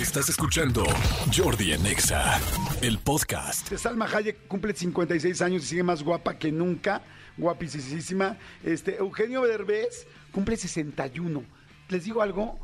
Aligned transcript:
Estás 0.00 0.28
escuchando 0.28 0.84
Jordi 1.36 1.72
en 1.72 1.84
Exa, 1.84 2.40
el 2.82 3.00
podcast. 3.00 3.74
Salma 3.74 4.06
Hayek 4.06 4.46
cumple 4.46 4.72
56 4.72 5.42
años 5.42 5.64
y 5.64 5.66
sigue 5.66 5.82
más 5.82 6.04
guapa 6.04 6.38
que 6.38 6.52
nunca, 6.52 7.02
guapísima. 7.36 8.38
Este, 8.62 8.98
Eugenio 8.98 9.42
Derbez 9.42 10.06
cumple 10.30 10.56
61. 10.56 11.42
Les 11.88 12.04
digo 12.04 12.22
algo, 12.22 12.60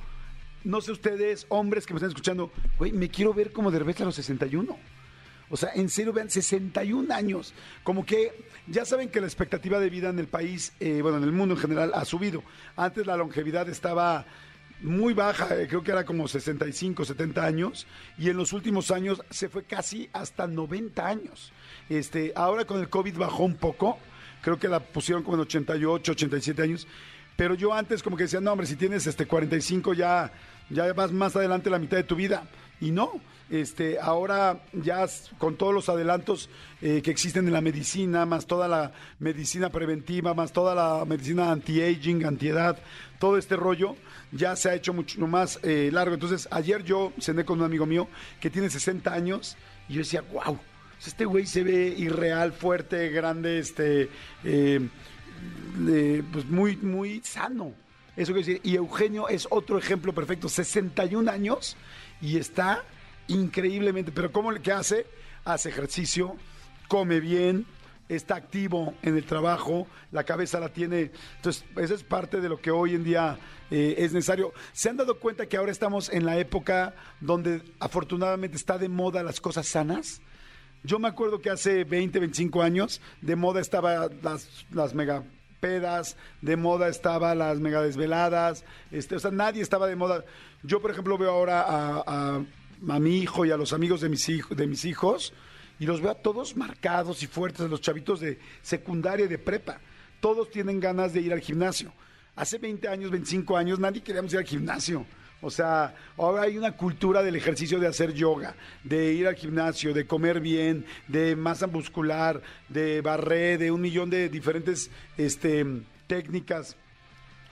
no 0.62 0.80
sé 0.80 0.92
ustedes, 0.92 1.46
hombres 1.48 1.86
que 1.86 1.94
me 1.94 1.98
están 1.98 2.10
escuchando, 2.10 2.52
güey, 2.78 2.92
me 2.92 3.08
quiero 3.08 3.34
ver 3.34 3.52
como 3.52 3.72
Derbez 3.72 4.00
a 4.00 4.04
los 4.04 4.14
61. 4.14 4.78
O 5.50 5.56
sea, 5.56 5.70
en 5.74 5.88
serio, 5.88 6.12
vean, 6.12 6.30
61 6.30 7.12
años. 7.12 7.52
Como 7.82 8.06
que 8.06 8.46
ya 8.68 8.84
saben 8.84 9.08
que 9.08 9.20
la 9.20 9.26
expectativa 9.26 9.80
de 9.80 9.90
vida 9.90 10.08
en 10.08 10.20
el 10.20 10.28
país, 10.28 10.72
eh, 10.78 11.00
bueno, 11.02 11.18
en 11.18 11.24
el 11.24 11.32
mundo 11.32 11.56
en 11.56 11.60
general, 11.60 11.90
ha 11.94 12.04
subido. 12.04 12.44
Antes 12.76 13.06
la 13.06 13.16
longevidad 13.16 13.68
estaba 13.68 14.24
muy 14.84 15.14
baja, 15.14 15.56
eh, 15.56 15.66
creo 15.66 15.82
que 15.82 15.90
era 15.90 16.04
como 16.04 16.28
65, 16.28 17.04
70 17.04 17.44
años, 17.44 17.86
y 18.18 18.28
en 18.28 18.36
los 18.36 18.52
últimos 18.52 18.90
años 18.90 19.22
se 19.30 19.48
fue 19.48 19.64
casi 19.64 20.08
hasta 20.12 20.46
90 20.46 21.06
años. 21.06 21.52
Este, 21.88 22.32
ahora 22.36 22.66
con 22.66 22.80
el 22.80 22.88
COVID 22.88 23.16
bajó 23.16 23.44
un 23.44 23.56
poco, 23.56 23.98
creo 24.42 24.58
que 24.58 24.68
la 24.68 24.80
pusieron 24.80 25.24
como 25.24 25.36
en 25.36 25.42
88, 25.42 26.12
87 26.12 26.62
años, 26.62 26.86
pero 27.36 27.54
yo 27.54 27.72
antes 27.72 28.02
como 28.02 28.16
que 28.16 28.24
decía, 28.24 28.40
no 28.40 28.52
hombre, 28.52 28.66
si 28.66 28.76
tienes 28.76 29.06
este 29.06 29.26
45 29.26 29.94
ya, 29.94 30.32
ya 30.70 30.92
vas 30.92 31.10
más 31.12 31.34
adelante 31.34 31.70
la 31.70 31.78
mitad 31.78 31.96
de 31.96 32.04
tu 32.04 32.14
vida, 32.14 32.46
y 32.80 32.90
no, 32.90 33.20
este, 33.50 33.98
ahora 34.00 34.62
ya 34.72 35.06
con 35.38 35.56
todos 35.56 35.74
los 35.74 35.88
adelantos 35.88 36.48
eh, 36.80 37.02
que 37.02 37.10
existen 37.10 37.46
en 37.46 37.52
la 37.52 37.60
medicina, 37.60 38.24
más 38.26 38.46
toda 38.46 38.68
la 38.68 38.92
medicina 39.18 39.70
preventiva, 39.70 40.34
más 40.34 40.52
toda 40.52 40.74
la 40.74 41.04
medicina 41.04 41.52
anti-aging, 41.52 42.24
antiedad, 42.24 42.78
todo 43.18 43.36
este 43.36 43.56
rollo, 43.56 43.96
ya 44.32 44.56
se 44.56 44.70
ha 44.70 44.74
hecho 44.74 44.92
mucho 44.92 45.26
más 45.26 45.60
eh, 45.62 45.90
largo. 45.92 46.14
Entonces, 46.14 46.48
ayer 46.50 46.82
yo 46.84 47.12
cené 47.20 47.44
con 47.44 47.58
un 47.58 47.66
amigo 47.66 47.86
mío 47.86 48.08
que 48.40 48.50
tiene 48.50 48.70
60 48.70 49.12
años 49.12 49.56
y 49.88 49.94
yo 49.94 49.98
decía, 49.98 50.22
wow, 50.32 50.58
este 51.06 51.26
güey 51.26 51.46
se 51.46 51.62
ve 51.62 51.94
irreal, 51.96 52.52
fuerte, 52.52 53.10
grande, 53.10 53.58
este, 53.58 54.08
eh, 54.42 54.88
pues 56.32 56.46
muy, 56.46 56.76
muy 56.78 57.20
sano. 57.22 57.74
Eso 58.16 58.32
quiero 58.32 58.46
decir. 58.46 58.60
Y 58.62 58.76
Eugenio 58.76 59.28
es 59.28 59.46
otro 59.50 59.76
ejemplo 59.76 60.12
perfecto, 60.12 60.48
61 60.48 61.30
años 61.30 61.76
y 62.24 62.38
está 62.38 62.82
increíblemente. 63.28 64.10
Pero 64.10 64.32
¿cómo 64.32 64.50
le 64.50 64.72
hace? 64.72 65.06
Hace 65.44 65.68
ejercicio, 65.68 66.36
come 66.88 67.20
bien, 67.20 67.66
está 68.08 68.36
activo 68.36 68.94
en 69.02 69.16
el 69.16 69.24
trabajo, 69.24 69.86
la 70.10 70.24
cabeza 70.24 70.58
la 70.58 70.70
tiene. 70.70 71.10
Entonces, 71.36 71.66
esa 71.76 71.92
es 71.92 72.02
parte 72.02 72.40
de 72.40 72.48
lo 72.48 72.58
que 72.58 72.70
hoy 72.70 72.94
en 72.94 73.04
día 73.04 73.38
eh, 73.70 73.96
es 73.98 74.14
necesario. 74.14 74.54
¿Se 74.72 74.88
han 74.88 74.96
dado 74.96 75.20
cuenta 75.20 75.46
que 75.46 75.58
ahora 75.58 75.70
estamos 75.70 76.08
en 76.08 76.24
la 76.24 76.38
época 76.38 76.94
donde 77.20 77.62
afortunadamente 77.78 78.56
está 78.56 78.78
de 78.78 78.88
moda 78.88 79.22
las 79.22 79.38
cosas 79.38 79.66
sanas? 79.66 80.22
Yo 80.82 80.98
me 80.98 81.08
acuerdo 81.08 81.40
que 81.40 81.50
hace 81.50 81.84
20, 81.84 82.20
25 82.20 82.62
años 82.62 83.02
de 83.20 83.36
moda 83.36 83.60
estaba 83.60 84.08
las, 84.22 84.64
las 84.70 84.94
mega 84.94 85.24
pedas, 85.64 86.18
de 86.42 86.56
moda 86.58 86.88
estaba 86.88 87.34
las 87.34 87.58
mega 87.58 87.80
desveladas, 87.80 88.66
este, 88.90 89.16
o 89.16 89.18
sea, 89.18 89.30
nadie 89.30 89.62
estaba 89.62 89.86
de 89.86 89.96
moda. 89.96 90.22
Yo, 90.62 90.82
por 90.82 90.90
ejemplo, 90.90 91.16
veo 91.16 91.30
ahora 91.30 91.64
a, 91.66 92.42
a 92.86 92.98
mi 93.00 93.16
hijo 93.16 93.46
y 93.46 93.50
a 93.50 93.56
los 93.56 93.72
amigos 93.72 94.02
de 94.02 94.10
mis, 94.10 94.28
hijos, 94.28 94.54
de 94.54 94.66
mis 94.66 94.84
hijos 94.84 95.32
y 95.80 95.86
los 95.86 96.02
veo 96.02 96.10
a 96.10 96.16
todos 96.16 96.54
marcados 96.54 97.22
y 97.22 97.26
fuertes, 97.26 97.70
los 97.70 97.80
chavitos 97.80 98.20
de 98.20 98.38
secundaria 98.60 99.24
y 99.24 99.28
de 99.28 99.38
prepa. 99.38 99.80
Todos 100.20 100.50
tienen 100.50 100.80
ganas 100.80 101.14
de 101.14 101.22
ir 101.22 101.32
al 101.32 101.40
gimnasio. 101.40 101.94
Hace 102.36 102.58
20 102.58 102.86
años, 102.86 103.10
25 103.10 103.56
años, 103.56 103.78
nadie 103.78 104.02
queríamos 104.02 104.34
ir 104.34 104.40
al 104.40 104.44
gimnasio. 104.44 105.06
O 105.44 105.50
sea, 105.50 105.94
ahora 106.16 106.44
hay 106.44 106.56
una 106.56 106.72
cultura 106.72 107.22
del 107.22 107.36
ejercicio 107.36 107.78
de 107.78 107.86
hacer 107.86 108.14
yoga, 108.14 108.54
de 108.82 109.12
ir 109.12 109.26
al 109.26 109.34
gimnasio, 109.34 109.92
de 109.92 110.06
comer 110.06 110.40
bien, 110.40 110.86
de 111.06 111.36
masa 111.36 111.66
muscular, 111.66 112.40
de 112.70 113.02
barré, 113.02 113.58
de 113.58 113.70
un 113.70 113.82
millón 113.82 114.08
de 114.08 114.30
diferentes 114.30 114.90
este, 115.18 115.66
técnicas 116.06 116.76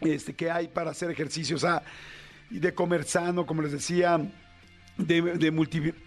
este, 0.00 0.33
que 0.33 0.50
hay 0.50 0.69
para 0.69 0.93
hacer 0.93 1.11
ejercicio. 1.11 1.56
O 1.56 1.59
sea, 1.59 1.83
de 2.49 2.72
comer 2.72 3.05
sano, 3.05 3.44
como 3.44 3.61
les 3.61 3.72
decía, 3.72 4.19
de, 4.97 5.50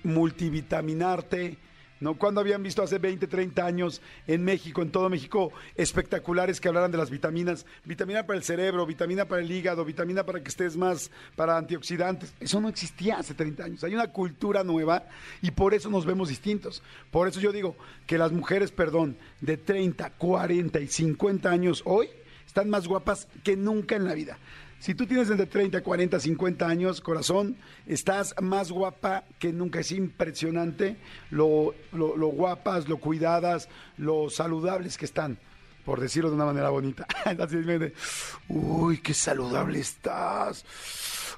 multivitaminarte. 0.03 1.57
¿No? 1.99 2.15
Cuando 2.15 2.41
habían 2.41 2.63
visto 2.63 2.83
hace 2.83 2.97
20, 2.97 3.27
30 3.27 3.65
años 3.65 4.01
en 4.27 4.43
México, 4.43 4.81
en 4.81 4.91
todo 4.91 5.09
México, 5.09 5.51
espectaculares 5.75 6.59
que 6.59 6.67
hablaran 6.67 6.91
de 6.91 6.97
las 6.97 7.09
vitaminas? 7.09 7.65
Vitamina 7.83 8.25
para 8.25 8.37
el 8.37 8.43
cerebro, 8.43 8.85
vitamina 8.85 9.25
para 9.25 9.41
el 9.41 9.51
hígado, 9.51 9.85
vitamina 9.85 10.25
para 10.25 10.41
que 10.41 10.49
estés 10.49 10.75
más, 10.77 11.11
para 11.35 11.57
antioxidantes. 11.57 12.33
Eso 12.39 12.59
no 12.59 12.69
existía 12.69 13.17
hace 13.17 13.33
30 13.33 13.63
años. 13.63 13.83
Hay 13.83 13.93
una 13.93 14.11
cultura 14.11 14.63
nueva 14.63 15.07
y 15.41 15.51
por 15.51 15.73
eso 15.73 15.89
nos 15.89 16.05
vemos 16.05 16.29
distintos. 16.29 16.83
Por 17.11 17.27
eso 17.27 17.39
yo 17.39 17.51
digo 17.51 17.75
que 18.07 18.17
las 18.17 18.31
mujeres, 18.31 18.71
perdón, 18.71 19.17
de 19.41 19.57
30, 19.57 20.09
40 20.11 20.79
y 20.79 20.87
50 20.87 21.49
años 21.49 21.81
hoy 21.85 22.09
están 22.45 22.69
más 22.69 22.87
guapas 22.87 23.27
que 23.43 23.57
nunca 23.57 23.95
en 23.95 24.05
la 24.05 24.13
vida. 24.13 24.37
Si 24.79 24.93
tú 24.93 25.07
tienes 25.07 25.29
entre 25.29 25.47
30, 25.47 25.81
40, 25.81 26.19
50 26.19 26.67
años, 26.67 27.01
corazón, 27.01 27.57
estás 27.87 28.35
más 28.41 28.71
guapa 28.71 29.23
que 29.39 29.51
nunca. 29.51 29.79
Es 29.79 29.91
impresionante 29.91 30.97
lo, 31.31 31.73
lo, 31.91 32.27
guapas, 32.27 32.87
lo 32.87 32.97
cuidadas, 32.97 33.67
lo 33.97 34.29
saludables 34.29 34.97
que 34.97 35.05
están, 35.05 35.39
por 35.85 35.99
decirlo 35.99 36.29
de 36.29 36.35
una 36.35 36.45
manera 36.45 36.69
bonita. 36.69 37.07
Uy, 38.47 38.99
qué 38.99 39.13
saludable 39.13 39.79
estás. 39.79 40.65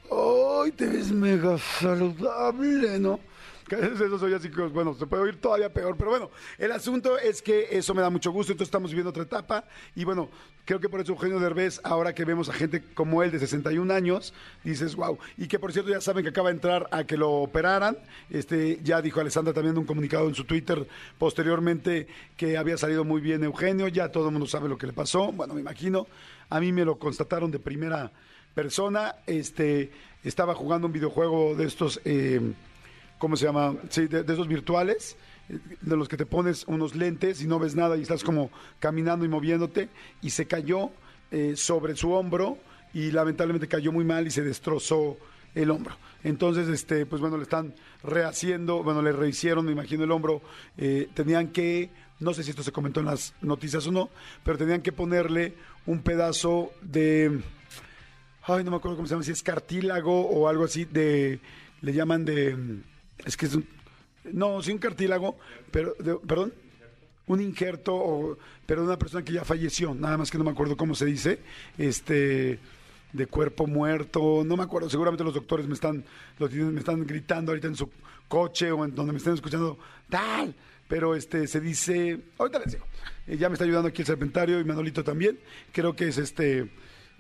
Uy, 0.10 0.72
te 0.72 0.88
ves 0.88 1.12
mega 1.12 1.58
saludable, 1.58 3.00
¿no? 3.00 3.20
Eso 3.76 4.18
soy 4.18 4.34
así 4.34 4.50
que, 4.50 4.62
bueno, 4.62 4.94
se 4.94 5.06
puede 5.06 5.24
oír 5.24 5.42
todavía 5.42 5.72
peor, 5.72 5.98
pero 5.98 6.12
bueno, 6.12 6.32
el 6.58 6.72
asunto 6.72 7.18
es 7.18 7.42
que 7.42 7.68
eso 7.72 7.94
me 7.94 8.02
da 8.02 8.10
mucho 8.10 8.32
gusto, 8.32 8.54
entonces 8.54 8.70
estamos 8.70 8.92
viviendo 8.92 9.10
otra 9.10 9.24
etapa 9.24 9.66
y 9.96 10.06
bueno, 10.06 10.30
creo 10.64 10.80
que 10.80 10.88
por 10.88 11.02
eso 11.02 11.12
Eugenio 11.12 11.40
Derbez, 11.40 11.82
ahora 11.84 12.16
que 12.16 12.24
vemos 12.24 12.48
a 12.48 12.54
gente 12.54 12.82
como 12.94 13.24
él 13.24 13.32
de 13.32 13.40
61 13.40 13.94
años, 13.94 14.34
dices, 14.64 14.96
wow, 14.96 15.18
y 15.38 15.48
que 15.48 15.60
por 15.60 15.74
cierto 15.74 15.92
ya 15.92 16.00
saben 16.00 16.24
que 16.24 16.30
acaba 16.30 16.50
de 16.50 16.56
entrar 16.56 16.88
a 16.92 17.04
que 17.04 17.18
lo 17.18 17.32
operaran, 17.32 17.98
este, 18.30 18.80
ya 18.84 19.02
dijo 19.02 19.20
Alessandra 19.20 19.54
también 19.54 19.74
en 19.74 19.80
un 19.80 19.86
comunicado 19.86 20.28
en 20.28 20.36
su 20.36 20.46
Twitter 20.46 20.88
posteriormente 21.18 22.08
que 22.38 22.58
había 22.58 22.78
salido 22.78 23.04
muy 23.04 23.20
bien 23.20 23.44
Eugenio, 23.44 23.90
ya 23.90 24.12
todo 24.12 24.28
el 24.28 24.32
mundo 24.32 24.48
sabe 24.48 24.70
lo 24.70 24.78
que 24.78 24.88
le 24.88 24.94
pasó, 24.94 25.34
bueno, 25.34 25.54
me 25.54 25.62
imagino, 25.62 26.08
a 26.50 26.62
mí 26.62 26.72
me 26.72 26.86
lo 26.86 26.98
constataron 26.98 27.52
de 27.52 27.60
primera 27.60 28.14
persona, 28.54 29.16
este, 29.26 29.92
estaba 30.24 30.56
jugando 30.56 30.88
un 30.88 30.94
videojuego 30.94 31.56
de 31.56 31.66
estos... 31.66 32.00
Eh, 32.06 32.54
¿cómo 33.18 33.36
se 33.36 33.46
llama? 33.46 33.76
Sí, 33.90 34.08
de, 34.08 34.22
esos 34.22 34.48
virtuales, 34.48 35.18
de 35.48 35.98
los 35.98 36.08
que 36.08 36.18
te 36.18 36.26
pones 36.26 36.66
unos 36.68 36.96
lentes 36.96 37.42
y 37.42 37.48
no 37.48 37.60
ves 37.60 37.76
nada 37.76 37.98
y 37.98 38.02
estás 38.02 38.24
como 38.24 38.50
caminando 38.80 39.26
y 39.26 39.30
moviéndote, 39.30 39.90
y 40.22 40.30
se 40.30 40.46
cayó 40.46 40.92
eh, 41.32 41.54
sobre 41.56 41.96
su 41.96 42.12
hombro 42.12 42.58
y 42.94 43.12
lamentablemente 43.12 43.68
cayó 43.68 43.92
muy 43.92 44.06
mal 44.06 44.28
y 44.28 44.32
se 44.32 44.42
destrozó 44.44 45.18
el 45.56 45.72
hombro. 45.72 45.96
Entonces, 46.24 46.68
este, 46.68 47.06
pues 47.06 47.22
bueno, 47.22 47.38
le 47.38 47.44
están 47.44 47.74
rehaciendo, 48.04 48.84
bueno, 48.84 49.02
le 49.02 49.12
rehicieron, 49.12 49.66
me 49.66 49.72
imagino, 49.72 50.04
el 50.04 50.12
hombro. 50.12 50.42
Eh, 50.78 51.10
tenían 51.14 51.50
que, 51.50 51.90
no 52.20 52.34
sé 52.34 52.44
si 52.44 52.52
esto 52.52 52.64
se 52.64 52.72
comentó 52.72 53.00
en 53.00 53.08
las 53.08 53.34
noticias 53.42 53.86
o 53.88 53.92
no, 53.92 54.10
pero 54.44 54.58
tenían 54.58 54.82
que 54.82 54.92
ponerle 54.92 55.56
un 55.86 56.02
pedazo 56.02 56.72
de, 56.82 57.40
ay, 58.44 58.64
no 58.64 58.72
me 58.72 58.78
acuerdo 58.78 58.98
cómo 58.98 59.08
se 59.08 59.14
llama, 59.14 59.24
si 59.24 59.32
es 59.32 59.44
cartílago 59.44 60.28
o 60.28 60.48
algo 60.48 60.66
así, 60.66 60.86
de, 60.86 61.40
le 61.82 61.94
llaman 61.94 62.26
de 62.26 62.82
es 63.26 63.38
que 63.38 63.46
es 63.46 63.56
un, 63.56 63.68
no, 64.32 64.62
sí 64.62 64.72
un 64.72 64.78
cartílago, 64.78 65.38
pero, 65.72 65.96
perdón, 65.96 66.54
un 67.28 67.42
injerto, 67.42 68.38
pero 68.66 68.82
de 68.82 68.88
una 68.88 69.00
persona 69.00 69.24
que 69.24 69.34
ya 69.34 69.44
falleció, 69.44 69.94
nada 69.94 70.18
más 70.18 70.32
que 70.32 70.38
no 70.38 70.44
me 70.44 70.52
acuerdo 70.52 70.78
cómo 70.78 70.96
se 70.96 71.06
dice, 71.06 71.40
este, 71.78 72.60
de 73.14 73.28
cuerpo 73.28 73.68
muerto, 73.68 74.44
no 74.46 74.58
me 74.58 74.64
acuerdo, 74.64 74.90
seguramente 74.90 75.24
los 75.24 75.34
doctores 75.34 75.68
me 75.68 75.74
están, 75.74 76.04
me 76.40 76.80
están 76.80 77.06
gritando 77.06 77.52
ahorita 77.52 77.68
en 77.68 77.76
su 77.76 77.90
coche 78.28 78.72
o 78.72 78.86
en 78.86 78.96
donde 78.96 79.12
me 79.12 79.18
estén 79.18 79.34
escuchando, 79.34 79.78
tal, 80.10 80.56
pero 80.88 81.16
este, 81.16 81.48
se 81.48 81.60
dice, 81.60 82.20
ahorita 82.38 82.60
les 82.60 82.74
digo, 82.74 82.86
eh, 83.28 83.38
ya 83.38 83.50
me 83.50 83.54
está 83.54 83.66
ayudando 83.66 83.90
aquí 83.90 84.02
el 84.02 84.08
serpentario 84.08 84.60
y 84.60 84.64
Manolito 84.64 85.04
también, 85.04 85.38
creo 85.74 85.96
que 85.96 86.08
es 86.08 86.18
este, 86.18 86.70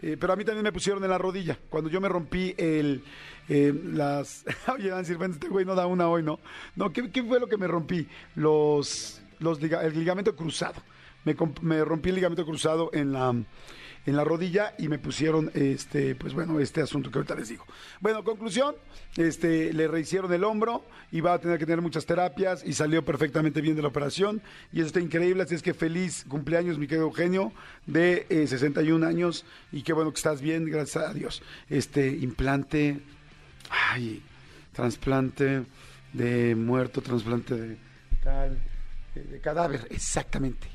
eh, 0.02 0.18
pero 0.20 0.34
a 0.34 0.36
mí 0.36 0.46
también 0.46 0.64
me 0.64 0.72
pusieron 0.72 1.04
en 1.04 1.10
la 1.10 1.18
rodilla, 1.18 1.58
cuando 1.70 1.90
yo 1.90 2.00
me 2.00 2.10
rompí 2.10 2.54
el 2.58 3.04
eh, 3.50 3.74
las... 3.94 4.46
Oye, 4.74 4.92
decir, 4.92 5.18
bueno, 5.18 5.34
este 5.34 5.48
güey 5.48 5.66
no 5.66 5.76
da 5.76 5.88
una 5.88 6.10
hoy, 6.10 6.24
¿no? 6.24 6.40
No, 6.76 6.92
¿qué, 6.92 7.24
fue 7.24 7.40
lo 7.40 7.48
que 7.48 7.58
me 7.58 7.68
rompí? 7.68 8.08
Los, 8.36 9.22
los 9.40 9.62
el 9.62 10.00
ligamento 10.00 10.36
cruzado. 10.36 10.82
Me, 11.62 11.84
rompí 11.84 12.10
el 12.10 12.16
ligamento 12.16 12.46
cruzado 12.46 12.90
en 12.94 13.12
la 13.14 13.36
en 14.06 14.16
la 14.16 14.24
rodilla 14.24 14.74
y 14.78 14.88
me 14.88 15.00
pusieron 15.00 15.52
este 15.54 16.16
pues 16.16 16.34
bueno 16.34 16.62
este 16.62 16.82
asunto 16.82 17.12
que 17.12 17.18
ahorita 17.18 17.36
les 17.36 17.50
digo. 17.50 17.66
Bueno 18.00 18.24
conclusión 18.24 18.76
este 19.18 19.74
le 19.74 19.88
rehicieron 19.90 20.32
el 20.32 20.46
hombro 20.46 20.86
y 21.12 21.20
va 21.20 21.34
a 21.34 21.40
tener 21.40 21.60
que 21.60 21.66
tener 21.66 21.82
muchas 21.82 22.06
terapias 22.06 22.64
y 22.66 22.72
salió 22.72 23.04
perfectamente 23.04 23.60
bien 23.60 23.76
de 23.76 23.82
la 23.82 23.90
operación. 23.90 24.42
Y 24.72 24.80
eso 24.80 24.88
está 24.88 25.02
increíble 25.02 25.44
así 25.44 25.56
es 25.56 25.62
que 25.62 25.74
feliz 25.74 26.26
cumpleaños 26.30 26.80
mi 26.80 26.88
querido 26.88 27.08
Eugenio 27.08 27.52
de 27.86 28.26
61 28.30 29.06
eh, 29.06 29.10
años. 29.10 29.46
Y 29.74 29.82
qué 29.82 29.92
bueno 29.92 30.12
que 30.12 30.18
estás 30.18 30.42
bien 30.42 30.66
gracias 30.66 31.04
a 31.04 31.14
Dios. 31.14 31.44
Este 31.70 32.08
implante 32.08 33.02
Ay, 33.70 34.22
trasplante 34.74 35.64
de 36.14 36.56
muerto, 36.56 37.02
trasplante 37.02 37.56
de 37.56 37.78
de 39.16 39.40
cadáver, 39.40 39.88
exactamente, 39.90 40.68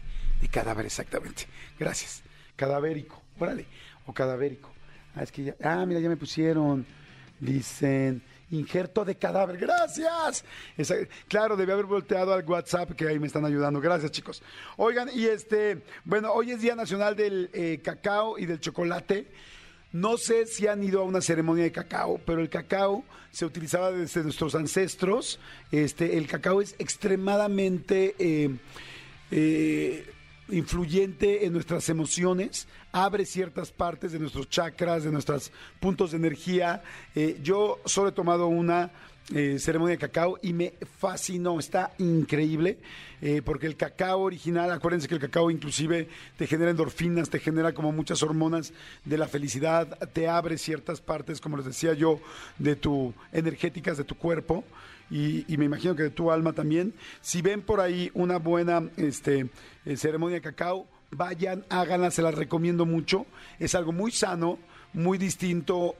de 0.43 0.49
cadáver, 0.49 0.85
exactamente. 0.87 1.47
Gracias. 1.79 2.23
Cadavérico, 2.57 3.23
órale, 3.39 3.65
o 4.07 4.13
cadavérico. 4.13 4.71
Ah, 5.15 5.23
es 5.23 5.31
que 5.31 5.45
ya, 5.45 5.55
ah, 5.63 5.87
mira, 5.87 6.01
ya 6.01 6.09
me 6.09 6.17
pusieron, 6.17 6.85
dicen, 7.39 8.23
injerto 8.51 9.05
de 9.05 9.15
cadáver, 9.17 9.57
gracias. 9.57 10.45
Claro, 11.29 11.57
debí 11.57 11.71
haber 11.71 11.87
volteado 11.87 12.35
al 12.35 12.45
WhatsApp, 12.45 12.93
que 12.93 13.07
ahí 13.07 13.19
me 13.19 13.29
están 13.29 13.45
ayudando. 13.45 13.81
Gracias, 13.81 14.11
chicos. 14.11 14.43
Oigan, 14.77 15.09
y 15.15 15.27
este, 15.27 15.83
bueno, 16.05 16.33
hoy 16.33 16.51
es 16.51 16.61
Día 16.61 16.75
Nacional 16.75 17.15
del 17.15 17.49
eh, 17.53 17.81
Cacao 17.83 18.37
y 18.39 18.47
del 18.47 18.61
Chocolate. 18.61 19.29
No 19.93 20.17
sé 20.17 20.47
si 20.47 20.67
han 20.67 20.83
ido 20.83 21.03
a 21.03 21.05
una 21.05 21.21
ceremonia 21.21 21.65
de 21.65 21.73
cacao, 21.73 22.19
pero 22.25 22.41
el 22.41 22.49
cacao 22.49 23.05
se 23.31 23.45
utilizaba 23.45 23.93
desde 23.93 24.23
nuestros 24.23 24.55
ancestros. 24.55 25.39
Este, 25.71 26.17
el 26.17 26.27
cacao 26.27 26.63
es 26.63 26.75
extremadamente 26.79 28.15
eh, 28.19 28.57
eh, 29.31 30.11
influyente 30.49 31.47
en 31.47 31.53
nuestras 31.53 31.89
emociones, 31.89 32.67
abre 32.93 33.25
ciertas 33.25 33.71
partes 33.71 34.13
de 34.13 34.19
nuestros 34.19 34.49
chakras, 34.49 35.05
de 35.05 35.13
nuestros 35.13 35.53
puntos 35.81 36.11
de 36.11 36.19
energía. 36.19 36.83
Eh, 37.15 37.39
yo 37.43 37.81
solo 37.85 38.09
he 38.09 38.13
tomado 38.13 38.47
una 38.49 38.91
eh, 39.35 39.59
ceremonia 39.59 39.93
de 39.93 39.99
cacao 39.99 40.39
y 40.43 40.53
me 40.53 40.75
fascinó, 40.99 41.59
está 41.59 41.93
increíble, 41.99 42.79
eh, 43.21 43.41
porque 43.45 43.67
el 43.67 43.77
cacao 43.77 44.21
original, 44.21 44.71
acuérdense 44.73 45.09
que 45.09 45.15
el 45.15 45.21
cacao 45.21 45.51
inclusive 45.51 46.09
te 46.37 46.47
genera 46.47 46.71
endorfinas, 46.71 47.31
te 47.31 47.39
genera 47.39 47.73
como 47.73 47.93
muchas 47.93 48.23
hormonas 48.23 48.73
de 49.05 49.19
la 49.19 49.29
felicidad, 49.29 49.99
te 50.13 50.29
abre 50.29 50.59
ciertas 50.59 51.01
partes, 51.01 51.41
como 51.41 51.57
les 51.57 51.67
decía 51.67 51.95
yo, 51.95 52.21
de 52.59 52.77
tu 52.77 53.15
energéticas 53.33 53.97
de 53.97 54.05
tu 54.05 54.17
cuerpo 54.17 54.65
y, 55.13 55.45
me 55.59 55.67
imagino 55.67 55.95
que 55.95 56.05
de 56.05 56.11
tu 56.11 56.31
alma 56.31 56.55
también. 56.55 56.95
Si 57.21 57.43
ven 57.43 57.61
por 57.61 57.81
ahí 57.81 58.11
una 58.15 58.39
buena 58.39 58.89
este, 58.97 59.51
eh, 59.85 59.97
ceremonia 59.97 60.37
de 60.37 60.43
cacao, 60.43 60.87
vayan, 61.11 61.65
háganla, 61.69 62.11
se 62.11 62.23
las 62.23 62.35
recomiendo 62.35 62.87
mucho. 62.87 63.27
Es 63.59 63.75
algo 63.75 63.93
muy 63.93 64.11
sano, 64.11 64.59
muy 64.95 65.19
distinto 65.19 65.97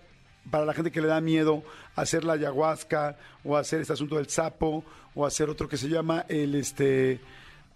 para 0.51 0.65
la 0.65 0.75
gente 0.75 0.91
que 0.91 1.01
le 1.01 1.09
da 1.09 1.21
miedo 1.21 1.63
hacer 1.95 2.25
la 2.25 2.35
ayahuasca 2.35 3.17
o 3.45 3.57
hacer 3.57 3.81
este 3.81 3.93
asunto 3.93 4.17
del 4.17 4.29
sapo 4.29 4.85
o 5.15 5.27
hacer 5.27 5.49
otro 5.49 5.69
que 5.69 5.77
se 5.77 5.89
llama 5.89 6.25
el 6.29 6.55
este 6.55 7.21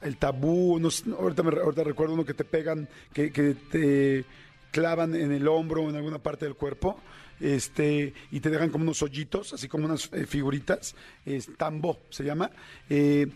el 0.03 0.17
tabú, 0.19 0.79
no 0.79 0.89
ahorita, 1.19 1.43
me, 1.43 1.59
ahorita 1.59 1.85
recuerdo 1.85 2.15
uno 2.15 2.25
que 2.25 2.35
te 2.35 2.45
pegan, 2.45 2.89
que, 3.13 3.33
que 3.33 3.55
te 3.55 4.25
clavan 4.71 5.15
en 5.15 5.33
el 5.33 5.49
hombro 5.49 5.83
o 5.83 5.89
en 5.89 5.97
alguna 5.97 6.19
parte 6.19 6.45
del 6.45 6.55
cuerpo, 6.55 7.01
este, 7.41 8.15
y 8.31 8.41
te 8.41 8.51
dejan 8.51 8.71
como 8.71 8.85
unos 8.85 9.03
hoyitos, 9.03 9.53
así 9.53 9.69
como 9.69 9.87
unas 9.87 10.11
eh, 10.13 10.27
figuritas, 10.27 10.95
es 11.25 11.51
tambo 11.57 11.99
se 12.11 12.25
llama, 12.25 12.51
eh, 12.89 13.27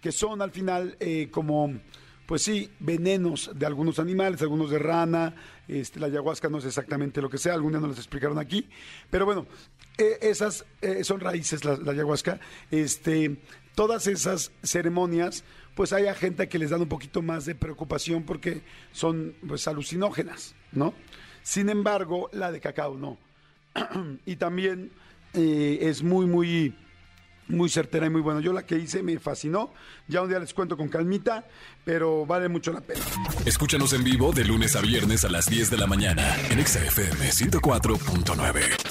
que 0.00 0.12
son 0.12 0.42
al 0.42 0.50
final 0.50 0.96
eh, 1.00 1.28
como, 1.30 1.72
pues 2.30 2.42
sí, 2.42 2.70
venenos 2.78 3.50
de 3.56 3.66
algunos 3.66 3.98
animales, 3.98 4.40
algunos 4.40 4.70
de 4.70 4.78
rana, 4.78 5.34
este, 5.66 5.98
la 5.98 6.06
ayahuasca 6.06 6.48
no 6.48 6.60
sé 6.60 6.68
exactamente 6.68 7.20
lo 7.20 7.28
que 7.28 7.38
sea, 7.38 7.54
algún 7.54 7.72
día 7.72 7.80
nos 7.80 7.90
les 7.90 7.98
explicaron 7.98 8.38
aquí, 8.38 8.68
pero 9.10 9.26
bueno, 9.26 9.48
eh, 9.98 10.16
esas 10.20 10.64
eh, 10.80 11.02
son 11.02 11.18
raíces, 11.18 11.64
la, 11.64 11.76
la 11.76 11.90
ayahuasca, 11.90 12.38
este, 12.70 13.36
todas 13.74 14.06
esas 14.06 14.52
ceremonias, 14.62 15.42
pues 15.74 15.92
hay 15.92 16.04
gente 16.14 16.48
que 16.48 16.60
les 16.60 16.70
dan 16.70 16.82
un 16.82 16.88
poquito 16.88 17.20
más 17.20 17.46
de 17.46 17.56
preocupación 17.56 18.22
porque 18.22 18.62
son 18.92 19.34
pues 19.48 19.66
alucinógenas, 19.66 20.54
¿no? 20.70 20.94
Sin 21.42 21.68
embargo, 21.68 22.30
la 22.32 22.52
de 22.52 22.60
cacao 22.60 22.96
no. 22.96 23.18
y 24.24 24.36
también 24.36 24.92
eh, 25.34 25.78
es 25.80 26.04
muy, 26.04 26.26
muy, 26.26 26.76
muy 27.50 27.68
certera 27.68 28.06
y 28.06 28.10
muy 28.10 28.20
buena. 28.20 28.40
Yo 28.40 28.52
la 28.52 28.64
que 28.64 28.76
hice 28.76 29.02
me 29.02 29.18
fascinó. 29.18 29.72
Ya 30.08 30.22
un 30.22 30.28
día 30.28 30.38
les 30.38 30.54
cuento 30.54 30.76
con 30.76 30.88
calmita, 30.88 31.46
pero 31.84 32.26
vale 32.26 32.48
mucho 32.48 32.72
la 32.72 32.80
pena. 32.80 33.00
Escúchanos 33.44 33.92
en 33.92 34.04
vivo 34.04 34.32
de 34.32 34.44
lunes 34.44 34.76
a 34.76 34.80
viernes 34.80 35.24
a 35.24 35.28
las 35.28 35.46
10 35.46 35.70
de 35.70 35.76
la 35.76 35.86
mañana 35.86 36.36
en 36.50 36.58
Exa 36.58 36.84
FM 36.84 37.30
104.9. 37.30 38.89